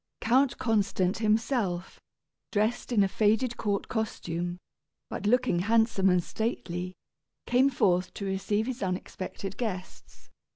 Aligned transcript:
Count 0.21 0.57
Constant 0.57 1.19
himself, 1.19 1.99
dressed 2.51 2.91
in 2.91 3.03
a 3.03 3.07
faded 3.07 3.55
court 3.55 3.87
costume, 3.87 4.57
but 5.11 5.27
looking 5.27 5.59
handsome 5.59 6.09
and 6.09 6.23
stately, 6.23 6.95
came 7.45 7.69
forth 7.69 8.11
to 8.15 8.25
receive 8.25 8.65
his 8.65 8.81
unexpected 8.81 9.57
guests. 9.57 10.31